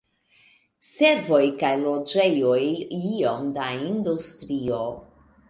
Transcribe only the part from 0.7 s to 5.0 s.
Servoj kaj loĝejoj, iom da industrio.